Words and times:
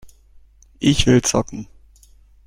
Ich 0.79 1.05
will 1.05 1.21
zocken! 1.21 1.67